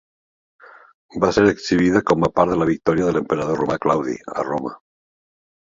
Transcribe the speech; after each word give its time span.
Va 1.25 1.29
ser 1.37 1.43
exhibida 1.49 2.03
com 2.13 2.27
a 2.29 2.31
part 2.39 2.55
de 2.55 2.59
la 2.63 2.69
victòria 2.73 3.09
de 3.11 3.17
l'emperador 3.19 3.63
romà 3.65 3.79
Claudi 3.87 4.21
a 4.37 4.49
Roma. 4.51 4.77